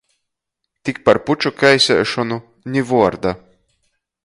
[0.89, 2.41] Tik par puču kaiseišonu—
[2.73, 3.37] ni vuorda.